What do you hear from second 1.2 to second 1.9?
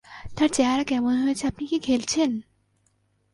হয়েছে আপনি কি